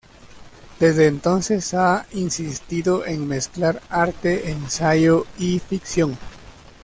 Desde 0.79 1.05
entonces 1.05 1.75
ha 1.75 2.07
insistido 2.13 3.05
en 3.05 3.27
mezclar 3.27 3.83
arte, 3.91 4.49
ensayo 4.49 5.27
y 5.37 5.59
ficción. 5.59 6.17